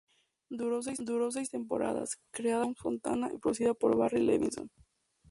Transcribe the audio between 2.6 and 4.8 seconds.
por Tom Fontana y producida por Barry Levinson.